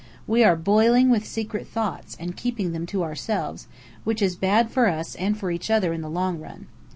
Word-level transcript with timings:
We 0.25 0.43
are 0.43 0.55
boiling 0.55 1.11
with 1.11 1.27
secret 1.27 1.67
thoughts, 1.67 2.17
and 2.19 2.35
keeping 2.35 2.71
them 2.71 2.87
to 2.87 3.03
ourselves, 3.03 3.67
which 4.03 4.19
is 4.23 4.35
bad 4.35 4.71
for 4.71 4.87
us 4.87 5.13
and 5.13 5.37
for 5.37 5.51
each 5.51 5.69
other 5.69 5.93
in 5.93 6.01
the 6.01 6.09
long 6.09 6.39
run. 6.39 6.65